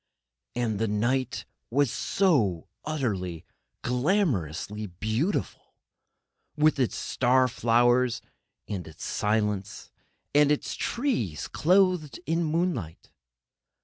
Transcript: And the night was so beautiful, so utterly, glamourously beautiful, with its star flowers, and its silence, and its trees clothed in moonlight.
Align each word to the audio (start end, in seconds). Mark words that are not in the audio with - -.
And 0.55 0.79
the 0.79 0.87
night 0.87 1.45
was 1.69 1.91
so 1.91 2.31
beautiful, 2.33 2.67
so 2.73 2.91
utterly, 2.91 3.45
glamourously 3.83 4.87
beautiful, 4.99 5.75
with 6.57 6.79
its 6.79 6.95
star 6.95 7.47
flowers, 7.47 8.19
and 8.67 8.87
its 8.87 9.05
silence, 9.05 9.91
and 10.33 10.51
its 10.51 10.73
trees 10.73 11.47
clothed 11.47 12.19
in 12.25 12.43
moonlight. 12.43 13.11